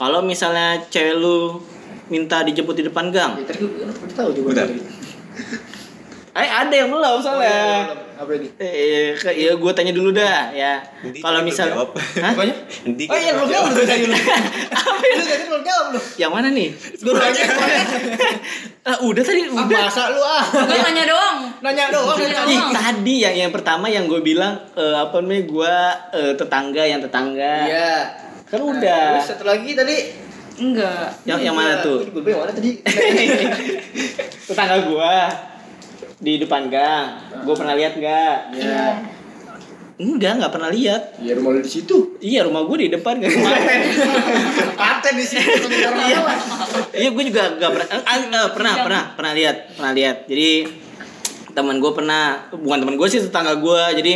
[0.00, 1.60] Kalau misalnya cewek lu
[2.08, 4.64] Minta dijemput di depan gang Ya, tadi gue udah tahu juga.
[6.30, 8.09] Eh ada yang belum Oh, iya, soalnya belum.
[8.20, 8.52] Apa ini?
[8.60, 10.76] Eh, ke- ya gue tanya dulu dah ya.
[11.24, 11.72] Kalau misal?
[11.72, 14.12] Nanti Oh iya, belum jawab lu tadi lu.
[14.12, 16.00] Apa Lu tadi belum jawab lu.
[16.20, 16.68] Yang mana nih?
[17.00, 17.44] Gue nanya.
[18.84, 19.80] Ah, udah tadi Ah, udah.
[19.88, 20.44] masa lu ah.
[20.44, 21.36] Gue nanya doang.
[21.64, 22.52] Nanya doang tadi.
[22.52, 25.74] Ih, tadi yang yang pertama yang gue bilang eh, apa namanya gue
[26.20, 27.54] eh, tetangga yang tetangga.
[27.64, 27.92] Iya.
[28.44, 29.16] Kan udah.
[29.16, 29.96] Terus satu lagi tadi
[30.60, 31.24] Enggak.
[31.24, 32.04] Yang yang mana tuh?
[32.04, 32.84] Gue yang mana tadi?
[34.48, 35.12] tetangga gue
[36.20, 37.06] di depan gang.
[37.42, 38.36] Gue pernah lihat nggak?
[38.54, 38.84] Iya.
[40.00, 41.20] Enggak, nggak pernah lihat.
[41.20, 42.16] Iya rumah lu di situ.
[42.20, 43.28] Iya, rumah gue di depan kan.
[44.80, 45.60] Paten di situ.
[45.68, 46.20] Iya.
[46.96, 50.16] Iya, gue juga gak pernah, eh, eh, pernah, pernah, pernah lihat, pernah lihat.
[50.24, 50.48] Jadi
[51.52, 53.82] teman gue pernah, bukan teman gue sih tetangga gue.
[54.00, 54.12] Jadi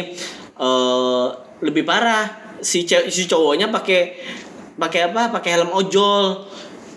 [0.54, 1.26] eh
[1.64, 4.00] lebih parah si ce- si cowoknya pakai
[4.80, 5.36] pakai apa?
[5.36, 6.48] Pakai helm ojol.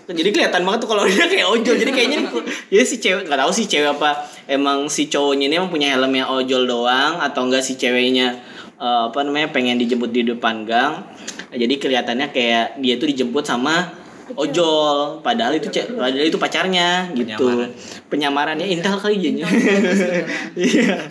[0.08, 1.76] Jadi kelihatan banget tuh kalau dia kayak ojol.
[1.76, 2.18] Jadi kayaknya
[2.74, 4.24] ya si cewek nggak tahu si cewek apa.
[4.48, 8.40] Emang si cowoknya ini emang punya helmnya ojol doang atau enggak si ceweknya
[8.76, 11.04] eh, apa namanya pengen dijemput di depan gang.
[11.52, 13.92] Jadi kelihatannya kayak dia tuh dijemput sama
[14.32, 15.20] ojol.
[15.20, 17.68] Padahal itu ce- padahal itu pacarnya gitu.
[18.08, 19.44] Penyamarannya intel kali jadinya.
[20.58, 21.04] Iya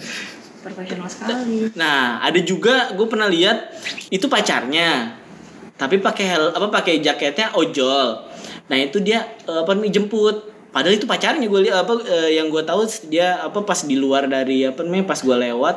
[0.57, 1.71] Profesional sekali.
[1.79, 3.71] nah ada juga gue pernah lihat
[4.09, 5.15] itu pacarnya.
[5.77, 8.26] Tapi pakai hel apa pakai jaketnya ojol
[8.67, 10.55] nah itu dia eh, apa namanya jemput.
[10.67, 14.67] Padahal itu pacarnya gue apa eh, yang gue tahu dia apa pas di luar dari
[14.67, 15.75] apa namanya pas gue lewat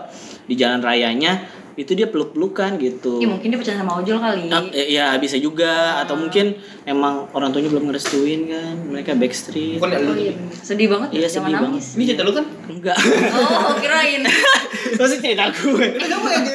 [0.50, 1.46] di jalan rayanya
[1.80, 4.46] itu dia peluk pelukan gitu Ya mungkin dia percaya sama ojol kali.
[4.46, 6.52] Ah, eh, ya bisa juga atau mungkin
[6.84, 10.10] emang orang tuanya belum ngerestuin kan mereka backstreet Bukan ya lu.
[10.10, 11.86] Oh iya, sedih banget Iya, ya, jangan sedih nangis.
[11.94, 12.44] Ini cerita lu kan?
[12.66, 12.98] enggak
[13.32, 14.20] Oh, kirain.
[15.00, 15.86] Masih cerita gue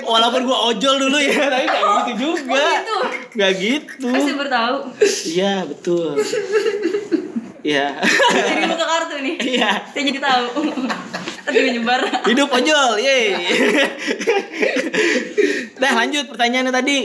[0.04, 2.98] Walaupun gue ojol dulu ya Tapi gak gitu juga Oh, gitu.
[3.34, 4.78] Gak gitu bertahu.
[5.26, 6.14] Iya betul
[7.60, 7.98] Iya
[8.30, 9.36] Jadi buka kartu nih.
[9.42, 10.46] Iya Saya jadi tahu.
[11.42, 12.02] Tadi menyebar.
[12.26, 13.38] Hidup ojol Yeay
[15.86, 16.98] Nah lanjut pertanyaannya tadi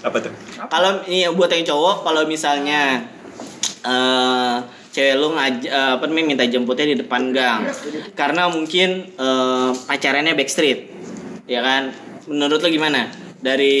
[0.00, 0.32] Apa tuh?
[0.72, 3.04] Kalau ini buat yang cowok Kalau misalnya
[3.82, 4.56] eh
[4.92, 7.64] cewek lu ngaj eh, apa namanya minta jemputnya di depan gang
[8.12, 10.92] karena mungkin eh, pacarannya backstreet
[11.48, 11.90] ya kan
[12.28, 13.08] menurut lu gimana
[13.42, 13.74] dari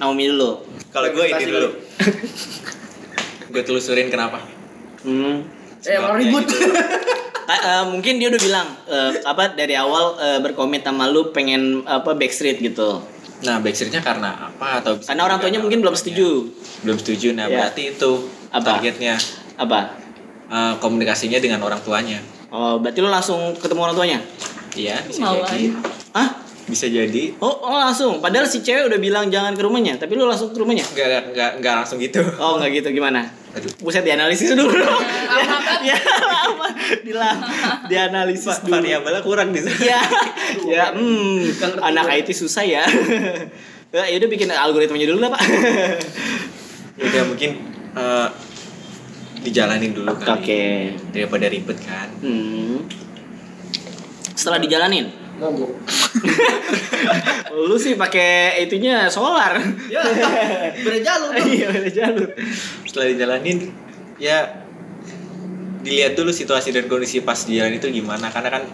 [0.00, 0.52] Naomi dulu
[0.92, 1.68] Kalau gue ini dulu.
[3.52, 4.44] gue telusurin kenapa.
[5.00, 5.36] Eh, hmm.
[5.88, 6.44] orang Sebabnya ribut.
[6.52, 6.68] gitu.
[7.52, 12.14] Eh, mungkin dia udah bilang eh, apa dari awal eh, berkomit sama lu pengen apa
[12.14, 13.02] backstreet gitu
[13.42, 16.46] Nah, backstreetnya karena apa atau bisa karena orang tuanya mungkin belum setuju
[16.80, 17.34] Belum setuju.
[17.34, 17.58] Nah, Ya.
[17.58, 18.12] berarti itu
[18.48, 18.78] Apa?
[18.78, 19.18] targetnya
[19.54, 19.98] apa
[20.46, 22.18] eh, komunikasinya dengan orang tuanya.
[22.48, 24.18] oh berarti lu langsung ketemu orang tuanya
[24.72, 25.68] Iya, bisa Mau jadi.
[26.12, 26.28] ah
[26.72, 28.18] bisa jadi Oh, oh langsung.
[28.18, 30.80] Padahal si cewek udah bilang jangan ke rumahnya, tapi lu langsung ke rumahnya.
[30.82, 33.28] nggak nggak nggak nggak langsung gitu Oh, nggak gitu gimana?
[33.52, 33.68] Aduh.
[33.78, 34.72] Buset dianalisis dulu.
[34.72, 35.44] ya,
[35.92, 35.96] ya,
[36.48, 36.66] apa?
[36.98, 37.36] Dilah,
[37.92, 38.72] dianalisis Va- dulu.
[38.74, 40.00] variabelnya kurang di sana Ya,
[40.72, 42.80] ya, hmm, anak IT susah ya.
[43.92, 45.42] Ya udah bikin algoritmanya dulu lah, Pak.
[46.96, 47.50] ya udah mungkin
[47.92, 48.28] eh,
[49.42, 50.62] dijalanin dulu kali Oke.
[51.10, 52.88] daripada ribet kan Hmm.
[54.32, 55.72] Setelah dijalanin, Mogok.
[57.68, 59.58] lu sih pakai itunya solar.
[59.90, 60.00] Ya,
[60.80, 61.30] beda jalur.
[61.52, 62.28] Iya, beda jalur.
[62.86, 63.58] setelah dijalanin
[64.22, 64.62] ya
[65.82, 68.64] dilihat dulu situasi dan kondisi pas di jalan itu gimana karena kan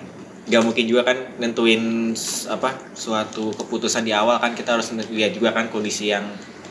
[0.48, 2.12] nggak mungkin juga kan nentuin
[2.48, 6.24] apa suatu keputusan di awal kan kita harus lihat juga kan kondisi yang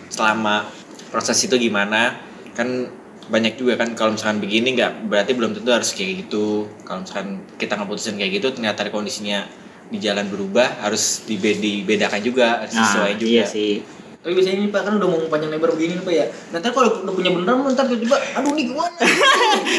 [0.10, 0.65] selama
[1.10, 2.17] proses itu gimana
[2.53, 2.89] kan
[3.27, 7.43] banyak juga kan kalau misalkan begini nggak berarti belum tentu harus kayak gitu kalau misalkan
[7.60, 9.45] kita ngeputusin kayak gitu ternyata kondisinya
[9.88, 13.80] di jalan berubah harus dibe- dibedakan juga harus sesuai juga iya sih.
[14.17, 16.26] Tapi biasanya ini Pak kan udah mau panjang lebar begini nih Pak ya.
[16.52, 19.00] Nanti kalau udah punya beneran ntar tiba-tiba aduh nih gimana?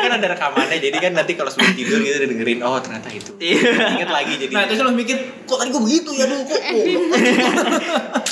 [0.01, 3.95] kan, ada rekamannya jadi kan nanti kalau sebelum tidur gitu dengerin oh ternyata itu Iya.
[3.95, 6.61] ingat lagi jadi Nah, terus lo mikir kok tadi gue begitu ya dulu kok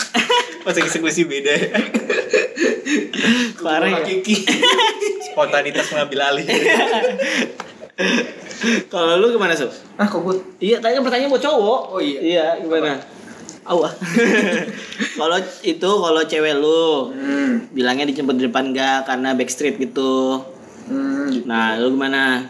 [0.64, 1.54] pas eksekusi beda
[3.58, 4.02] Parah ya.
[5.24, 6.46] Spontanitas mengambil alih
[8.86, 9.70] Kalau lu gimana, Sob?
[9.96, 11.80] Ah, kok gue Iya, tanya pertanyaan buat cowok.
[11.90, 12.18] Oh, iya.
[12.20, 12.94] Iya, gimana?
[13.62, 13.92] Awah.
[15.20, 17.70] kalau itu kalau cewek lu Hmm.
[17.70, 20.42] bilangnya dijemput di depan enggak karena backstreet gitu.
[20.86, 21.46] Hmm, gitu.
[21.46, 22.42] Nah, lu gimana?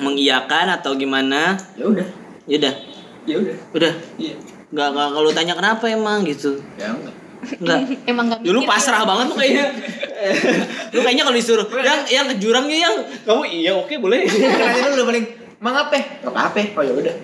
[0.00, 1.54] Mengiyakan atau gimana?
[1.76, 2.06] Ya udah.
[2.48, 2.74] Ya udah.
[3.28, 3.56] Ya udah.
[3.76, 3.92] Udah.
[4.16, 4.34] Iya.
[4.68, 6.56] Enggak enggak kalau tanya kenapa emang gitu.
[6.80, 7.14] Ya enggak.
[7.38, 7.80] Enggak.
[8.10, 9.66] Emang gak Ya, lu mikir pasrah banget tuh kayaknya.
[10.94, 14.26] lu kayaknya kalau disuruh, yang yang ke jurangnya yang kamu iya oke boleh.
[14.72, 15.24] Karena lu udah paling
[15.58, 15.98] Mang apa?
[16.22, 16.62] Gak apa-apa.
[16.78, 17.16] Oh ya udah.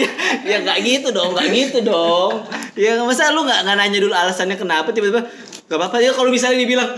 [0.00, 0.08] ya,
[0.46, 2.46] ya nggak gitu dong, nggak gitu dong.
[2.78, 5.28] Ya masa lu nggak nggak nanya dulu alasannya kenapa tiba-tiba
[5.66, 6.88] nggak apa-apa ya kalau misalnya dia bilang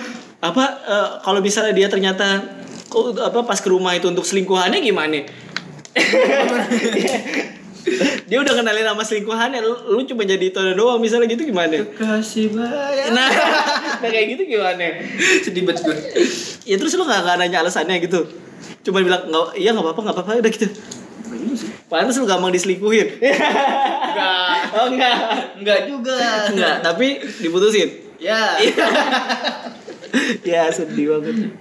[0.44, 2.44] apa eh, kalau misalnya dia ternyata
[3.22, 5.24] apa pas ke rumah itu untuk selingkuhannya gimana?
[8.26, 12.50] Dia udah kenalin nama selingkuhannya lu, lu cuma jadi itu doang misalnya gitu gimana Kasih
[12.50, 13.14] bayar.
[13.14, 13.30] nah,
[14.02, 14.98] nah kayak gitu gimana
[15.46, 15.96] Sedih banget gue.
[16.66, 18.26] ya terus lu nggak nggak nanya alasannya gitu
[18.82, 20.68] cuma bilang nggak iya nggak apa-apa nggak apa-apa udah gitu
[21.86, 23.06] Pantes lu gampang diselingkuhin.
[23.22, 24.58] Enggak.
[24.74, 25.16] oh enggak.
[25.54, 26.18] Enggak juga.
[26.50, 27.88] Enggak, tapi diputusin.
[28.18, 28.58] Ya.
[30.50, 31.54] ya sedih banget.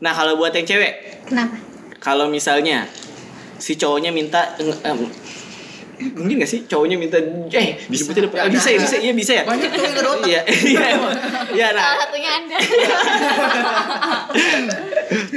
[0.00, 0.92] Nah kalau buat yang cewek,
[1.28, 1.58] Kenapa?
[2.00, 2.88] kalau misalnya
[3.60, 4.56] si cowoknya minta
[5.94, 9.42] mungkin gak sih cowoknya minta eh depan- Ya, bisa ya ya, bisa iya bisa ya
[9.44, 10.26] Banyak cowok yang gak ada otak.
[10.26, 11.14] iya iya emang.
[11.50, 12.56] iya nah Salah satunya Anda.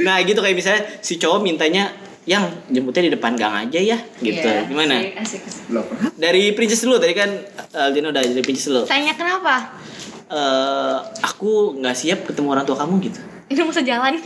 [0.02, 1.92] nah gitu kayak misalnya si cowok mintanya
[2.26, 5.70] yang jemputnya di depan gang aja ya gitu Iya, gimana asik, asik.
[6.16, 7.30] Dari princess dulu tadi kan
[7.72, 9.78] Aldino udah dari princess dulu Tanya kenapa?
[10.26, 14.18] eh aku nggak siap ketemu orang tua kamu gitu Ini mau sejalan.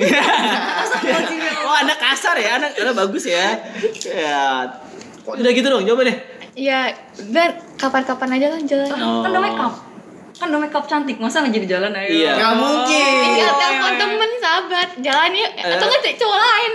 [1.68, 3.52] oh anak kasar ya anak anak bagus ya
[4.16, 4.64] ya
[5.38, 6.18] udah gitu dong coba deh
[6.60, 6.92] ya,
[7.32, 8.92] dan kapan-kapan aja lah jalan.
[9.00, 9.24] Oh.
[9.24, 9.74] Kan udah make up.
[10.40, 12.10] Kan udah make up cantik, masa nggak jadi jalan ayo?
[12.12, 12.32] Iya.
[12.36, 13.16] Gak mungkin.
[13.24, 15.52] Tinggal telepon temen sahabat, jalan yuk.
[15.56, 16.72] Atau nggak cek cowok lain.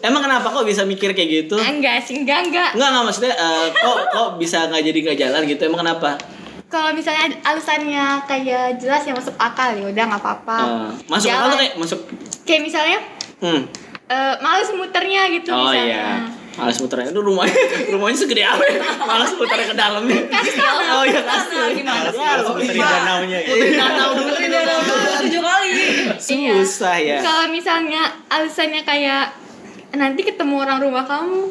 [0.00, 2.72] emang kenapa kok bisa mikir kayak gitu enggak sih, enggak enggak.
[2.74, 6.10] Enggak enggak maksudnya eh, kok kok bisa nggak jadi nggak jalan gitu emang kenapa?
[6.70, 10.58] Kalau misalnya alasannya kayak jelas ya masuk akal ya udah nggak apa-apa.
[10.62, 12.00] Eh, masuk akal tuh kayak masuk
[12.46, 12.98] Kayak misalnya
[13.42, 13.62] hmm.
[14.06, 15.84] eh, males muternya gitu Oh misalnya.
[15.84, 16.08] iya.
[16.50, 17.62] Malas muternya itu rumahnya
[17.94, 18.82] rumahnya segede apa ya?
[19.02, 20.20] Malas muternya ke dalamnya.
[20.90, 21.78] Oh iya kasih.
[21.78, 22.18] Gimana sih?
[22.18, 23.64] Ya, Kalau putri danaunya gitu.
[23.78, 24.78] Danau dulu Putri Danau
[25.22, 25.70] tujuh kali.
[26.18, 26.52] Iya.
[26.60, 27.18] Susah ya.
[27.22, 29.24] Kalau misalnya alasannya kayak
[29.94, 31.50] nanti ketemu orang rumah kamu,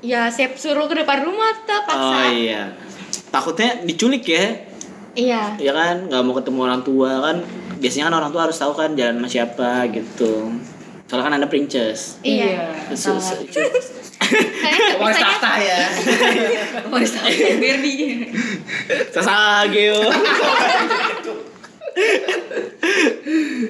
[0.00, 2.72] ya saya suruh ke depan rumah tuh Oh iya.
[3.28, 4.44] Takutnya diculik ya.
[5.14, 5.42] Iya.
[5.58, 7.36] Ya kan nggak mau ketemu orang tua kan.
[7.78, 10.52] Biasanya kan orang tua harus tahu kan jalan sama siapa gitu.
[11.08, 12.20] Soalnya kan anda princess.
[12.20, 12.72] Iya.
[12.92, 15.78] Su- su- Saya Waris tahta ya.
[16.92, 17.12] Waris
[17.56, 18.28] Berdi.
[19.08, 19.98] Sasageo.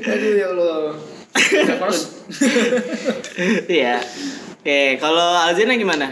[0.03, 0.79] Aduh ya Allah.
[3.71, 4.03] Iya.
[4.59, 6.11] Oke, kalau Alzina gimana?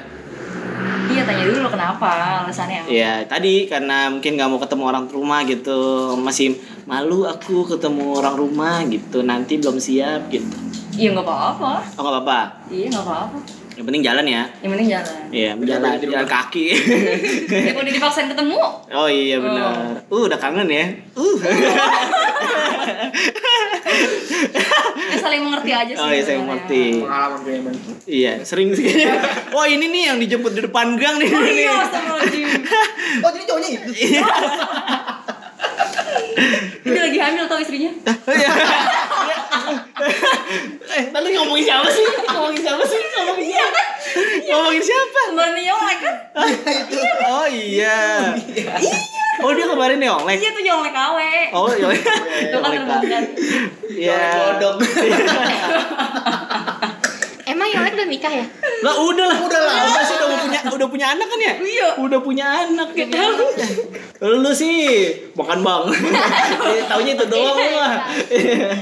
[1.06, 2.08] Iya tanya dulu kenapa
[2.42, 2.88] alasannya apa?
[2.90, 5.80] Ya tadi karena mungkin nggak mau ketemu orang rumah gitu,
[6.18, 10.56] masih malu aku ketemu orang rumah gitu, nanti belum siap gitu.
[10.96, 11.72] Iya nggak apa-apa.
[11.94, 13.38] Oh nggak apa-apa, Iya nggak apa-apa.
[13.76, 14.42] yang penting jalan ya.
[14.64, 15.16] Yang penting jalan.
[15.28, 16.66] Iya, jalan jalan kaki.
[17.68, 18.56] Ya udah dipaksain ketemu,
[18.88, 20.00] oh iya benar.
[20.08, 20.86] Uh udah kangen ya.
[21.12, 21.36] Uh.
[22.86, 23.10] ya
[25.16, 26.44] saling saling mengerti aja sih Oh iya saya sebenarnya.
[26.44, 26.82] mengerti.
[27.02, 27.78] Pengalaman pribadi.
[28.06, 28.84] Iya, sering sih.
[29.56, 31.28] Oh ini nih yang dijemput di depan gang nih.
[31.28, 32.46] Oh iya, astagfirullahaladzim.
[33.24, 33.90] Oh jadi cowoknya itu?
[36.86, 37.90] Dia lagi hamil tau istrinya.
[38.36, 38.50] Iya.
[40.92, 42.04] eh, tadi ngomongin siapa sih?
[42.28, 43.00] Ngomongin siapa sih?
[43.00, 43.80] Ngomongin siapa?
[44.46, 45.18] Ngomongin siapa?
[45.32, 46.14] Kemarin nyolek kan?
[47.26, 47.98] Oh iya.
[49.44, 50.40] Oh dia kemarin nih Onglek.
[50.40, 51.18] Iya tuh nyolek KW.
[51.52, 51.88] Oh iya.
[51.92, 53.24] Itu kan terbongkar.
[53.92, 54.56] Iya.
[54.56, 54.76] Bodong.
[57.46, 58.46] Emang Yolek udah nikah ya?
[58.82, 59.38] Lah udah lah.
[59.38, 59.74] Udah lah.
[59.86, 61.54] Udah sih udah punya udah punya anak kan ya?
[61.62, 61.88] Iya.
[62.02, 63.14] Udah punya anak gitu.
[64.18, 64.74] Lu sih
[65.38, 65.84] makan bang.
[66.90, 67.94] Taunya itu doang lu mah.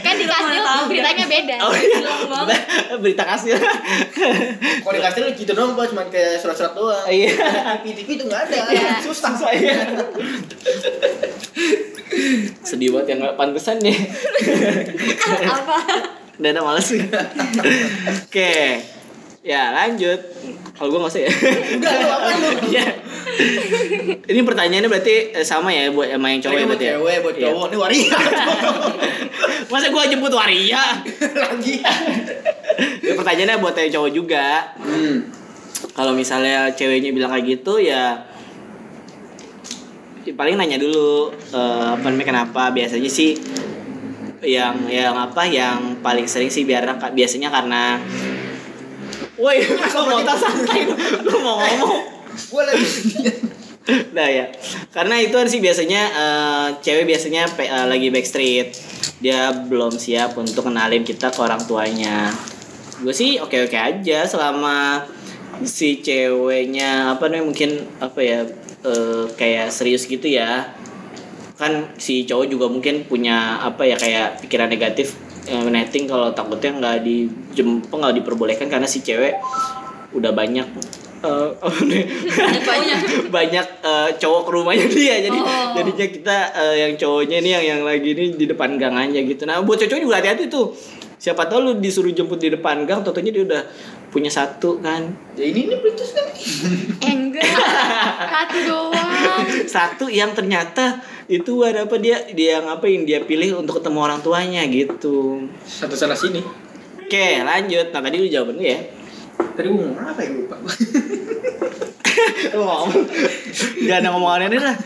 [0.00, 1.56] Kan di kastil beritanya beda.
[1.60, 1.98] Oh iya.
[2.24, 2.60] Banget.
[3.04, 3.52] Berita kasih.
[4.80, 7.04] Kalau di kastil gitu doang cuma kayak surat-surat doang.
[7.04, 7.36] Iya.
[7.84, 8.56] TV TV itu nggak ada.
[8.72, 8.96] Iya.
[9.04, 9.36] Susah.
[9.36, 9.76] Saya.
[12.64, 13.92] Sedih banget yang gak pantesan nih.
[15.52, 15.78] Apa?
[16.40, 17.00] Udah ada males sih.
[18.26, 18.54] Oke.
[19.44, 20.20] Ya lanjut.
[20.74, 21.30] Kalau gue gak usah ya.
[21.78, 22.50] Udah lu apa lu?
[22.72, 22.86] Iya.
[24.24, 26.94] Ini pertanyaannya berarti eh, sama ya buat sama yang cowok ya buat berarti ya?
[26.96, 27.44] cewek, buat Iya.
[27.52, 27.66] cowok.
[27.68, 28.18] Ini waria.
[29.72, 30.84] Masa gue jemput waria?
[31.44, 31.76] Lagi.
[33.04, 34.46] ya, pertanyaannya buat yang cowok juga.
[34.80, 35.28] Hmm.
[35.94, 38.34] Kalau misalnya ceweknya bilang kayak gitu ya
[40.24, 43.36] ya paling nanya dulu eh, apa namanya kenapa biasanya sih
[44.44, 46.84] yang yang apa yang paling sering sih biar
[47.16, 47.98] biasanya karena
[49.34, 49.58] Woi,
[49.98, 52.02] lu mau tak santai lu, mau ngomong.
[52.50, 52.86] Gue lagi.
[53.84, 54.48] Nah ya,
[54.96, 58.72] karena itu sih biasanya eh, cewek biasanya pe- eh, lagi backstreet,
[59.20, 62.32] dia belum siap untuk kenalin kita ke orang tuanya.
[63.04, 65.04] Gue sih oke oke aja selama
[65.68, 68.40] si ceweknya apa namanya mungkin apa ya
[68.88, 70.72] eh, kayak serius gitu ya.
[71.54, 75.14] Kan si cowok juga mungkin punya apa ya kayak pikiran negatif
[75.46, 79.38] eh, netting kalau takutnya nggak dijemput nggak diperbolehkan karena si cewek
[80.14, 80.90] udah banyak eh?
[82.64, 83.00] Banyak.
[83.36, 85.72] banyak eh, cowok ke rumahnya dia jadi Oh.
[85.78, 89.42] jadinya kita eh, yang cowoknya nih yang yang lagi ini di depan gang aja gitu
[89.46, 90.74] nah buat cowok juga hati-hati tuh
[91.18, 93.62] siapa tahu lu disuruh jemput di depan gang totonya dia udah
[94.14, 96.26] punya satu kan Ya ini ini Bluetooth kan?
[97.02, 97.42] Eh, enggak.
[98.30, 99.10] Satu doang.
[99.66, 103.98] satu yang ternyata itu ada apa dia dia yang apa yang dia pilih untuk ketemu
[104.00, 106.38] orang tuanya gitu Satu sana sini.
[106.96, 108.78] oke lanjut nah tadi lu jawaban lu ya
[109.34, 110.56] Tadi gue ngomong apa ya lupa.
[112.54, 113.02] lu ngomong
[113.82, 114.76] jangan ngomong aneh lah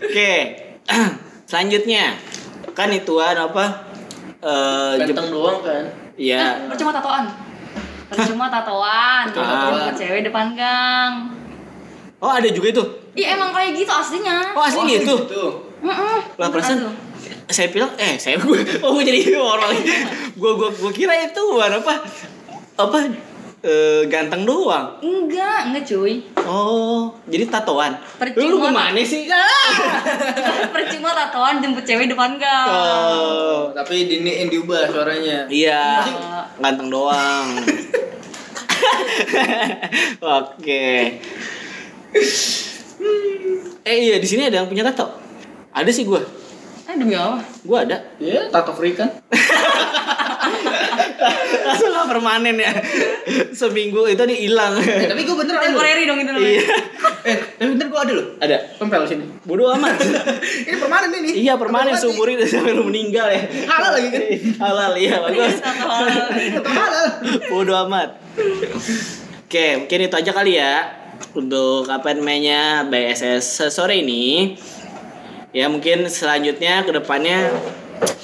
[0.00, 0.32] oke
[1.48, 2.18] selanjutnya
[2.72, 3.64] kan ituan apa
[4.38, 5.84] eh Ganteng doang kan.
[6.14, 6.38] Iya.
[6.38, 7.26] Eh, percuma tatoan.
[8.08, 9.24] Percuma tatoan.
[9.30, 9.92] Tatoan.
[9.92, 11.12] cewek depan gang.
[12.18, 12.84] Oh ada juga itu.
[13.14, 14.56] Iya emang kayak gitu aslinya.
[14.56, 15.14] Oh asli gitu.
[15.84, 16.18] Heeh.
[16.40, 17.08] Lah perasaan
[17.48, 19.72] saya bilang eh saya gue oh gue jadi orang
[20.36, 22.04] gue gue gue kira itu apa
[22.78, 22.98] apa
[23.62, 24.98] eh, ganteng doang.
[25.02, 26.22] Enggak, enggak cuy.
[26.46, 27.98] Oh jadi tatoan.
[28.16, 28.46] Percuma.
[28.46, 29.26] Lu gimana sih?
[30.74, 32.68] Percuma tatoan jemput cewek depan gang.
[32.70, 35.46] Oh Tapi diniin diubah suaranya.
[35.50, 36.06] iya
[36.58, 37.46] ganteng doang.
[40.38, 41.18] Oke.
[43.82, 45.10] Eh iya di sini ada yang punya tato.
[45.74, 46.20] Ada sih gue.
[46.88, 47.42] Eh demi apa?
[47.62, 47.96] Gue ada.
[48.16, 49.10] Ya, tato free kan.
[51.66, 52.72] Langsung gak permanen ya.
[53.50, 54.78] Seminggu itu nih hilang.
[54.78, 55.54] Eh, tapi gue bener.
[55.58, 56.52] Temporary dong itu namanya.
[56.54, 56.76] Iya.
[57.26, 58.26] Eh, tapi bener gue ada loh.
[58.38, 58.56] Ada.
[58.78, 59.24] Tempel sini.
[59.42, 59.98] Bodoh amat.
[60.68, 61.30] Ini permanen ini.
[61.44, 63.42] iya permanen seumur hidup sampai lu meninggal ya.
[63.66, 64.22] Halal lagi kan?
[64.62, 65.54] Halal iya bagus.
[65.58, 65.86] Tato
[66.68, 67.06] halal.
[67.50, 68.18] Bodoh amat.
[69.48, 70.74] Oke, mungkin itu aja kali ya
[71.34, 74.54] untuk apa namanya BSS sore ini.
[75.56, 77.48] Ya mungkin selanjutnya ke depannya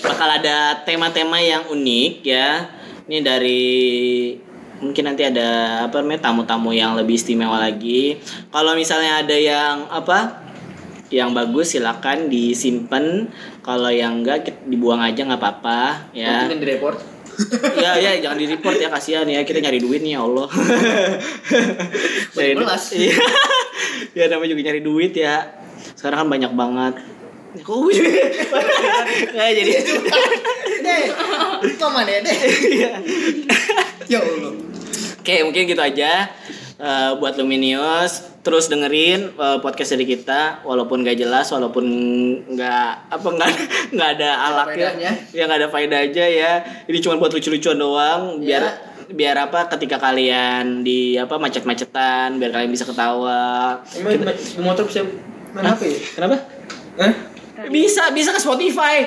[0.04, 2.68] bakal ada tema-tema yang unik ya.
[3.05, 3.62] Ini dari
[4.81, 8.17] mungkin nanti ada apa namanya tamu-tamu yang lebih istimewa lagi.
[8.49, 10.45] Kalau misalnya ada yang apa
[11.12, 13.29] yang bagus silakan disimpan.
[13.61, 16.49] Kalau yang enggak dibuang aja nggak apa-apa ya.
[16.49, 16.99] Mungkin di report.
[17.83, 20.47] ya ya jangan di report ya kasihan ya kita nyari duit nih ya Allah
[22.38, 22.55] Nyari
[22.95, 23.14] iya
[24.14, 25.43] ya namanya juga nyari duit ya
[25.99, 26.95] sekarang kan banyak banget
[27.55, 27.95] gue
[29.31, 29.73] nggak jadi
[30.85, 31.05] Deh,
[31.73, 32.37] ke mana ya deh?
[32.69, 32.93] Iya.
[34.05, 34.53] Ya Allah.
[35.17, 36.29] oke mungkin gitu aja
[36.75, 41.87] Eh, buat Luminius terus dengerin eh, podcast dari kita walaupun gak jelas walaupun
[42.45, 43.51] nggak apa nggak
[43.95, 45.11] nggak ada alaknya faedahnya.
[45.31, 46.53] ya nggak ada faedah aja ya
[46.85, 48.73] ini cuma buat lucu-lucuan doang biar Ya.
[49.07, 54.19] biar apa ketika kalian di apa macet-macetan biar kalian bisa ketawa Emang
[54.59, 55.07] motor bisa
[55.55, 55.99] main HP ya?
[56.19, 56.37] kenapa
[56.99, 57.12] Hah?
[57.71, 59.07] Bisa bisa ke Spotify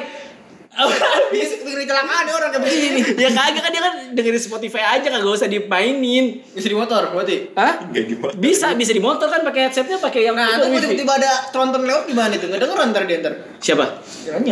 [1.33, 3.03] bikin kecelakaan nih orang kayak begini nih.
[3.17, 6.45] ya kagak kan dia kan dengerin Spotify aja kagak usah dimainin.
[6.53, 7.49] Bisa di motor berarti.
[7.53, 7.81] Hah?
[7.81, 8.33] Enggak gimana.
[8.37, 10.93] Bisa, bisa di motor kan pakai headsetnya pakai yang Nah, itu wifi.
[10.93, 12.45] tiba-tiba ada tronton lewat gimana itu?
[12.45, 13.33] Nggak denger ntar dia ntar.
[13.57, 13.85] Siapa?
[14.27, 14.43] Iya,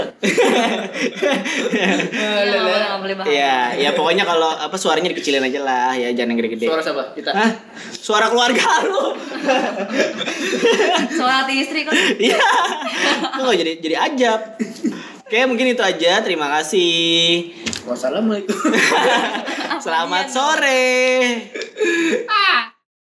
[3.15, 3.27] bahas.
[3.27, 6.67] Ya, ya pokoknya kalau apa suaranya dikecilin aja lah ya, jangan yang gede-gede.
[6.67, 7.03] Suara siapa?
[7.11, 7.31] Kita.
[7.31, 7.51] Hah?
[7.91, 9.19] Suara keluarga lu.
[11.19, 11.91] Hati istri kan.
[12.15, 12.39] Iya.
[13.35, 14.39] Kok jadi jadi ajab.
[15.25, 16.21] Oke, mungkin itu aja.
[16.21, 17.49] Terima kasih.
[17.89, 18.53] Wassalamualaikum.
[19.85, 20.93] Selamat sore.
[22.29, 22.74] Ah.